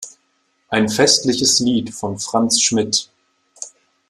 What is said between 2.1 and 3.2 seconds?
Franz Schmidt.